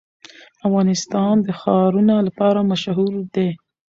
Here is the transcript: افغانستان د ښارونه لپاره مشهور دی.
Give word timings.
افغانستان 0.67 1.35
د 1.41 1.47
ښارونه 1.59 2.15
لپاره 2.27 2.59
مشهور 2.71 3.13
دی. 3.35 3.49